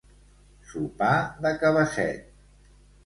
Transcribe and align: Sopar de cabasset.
Sopar 0.69 1.13
de 1.47 1.53
cabasset. 1.65 2.25